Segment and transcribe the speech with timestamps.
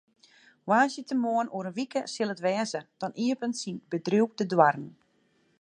[0.67, 4.89] Woansdeitemoarn oer in wike sil it wêze, dan iepenet syn bedriuw de doarren.